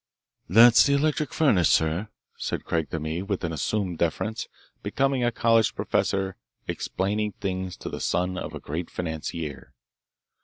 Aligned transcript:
"That's 0.49 0.83
the 0.87 0.95
electric 0.95 1.31
furnace, 1.31 1.69
sir," 1.69 2.09
said 2.35 2.65
Craig 2.65 2.89
to 2.89 2.99
me 2.99 3.21
with 3.21 3.43
an 3.43 3.53
assumed 3.53 3.99
deference, 3.99 4.47
becoming 4.81 5.23
a 5.23 5.31
college 5.31 5.75
professor 5.75 6.37
explaining 6.67 7.33
things 7.33 7.77
to 7.77 7.87
the 7.87 7.99
son 7.99 8.35
of 8.35 8.55
a 8.55 8.59
great 8.59 8.89
financier. 8.89 9.75